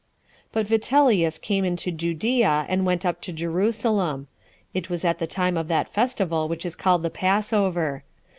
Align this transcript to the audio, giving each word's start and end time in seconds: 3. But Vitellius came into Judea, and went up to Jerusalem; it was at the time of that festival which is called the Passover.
3. 0.51 0.63
But 0.63 0.65
Vitellius 0.67 1.37
came 1.39 1.63
into 1.63 1.91
Judea, 1.91 2.65
and 2.67 2.87
went 2.87 3.05
up 3.05 3.21
to 3.21 3.31
Jerusalem; 3.31 4.25
it 4.73 4.89
was 4.89 5.05
at 5.05 5.19
the 5.19 5.27
time 5.27 5.57
of 5.57 5.67
that 5.67 5.93
festival 5.93 6.47
which 6.47 6.65
is 6.65 6.75
called 6.75 7.03
the 7.03 7.11
Passover. 7.11 8.03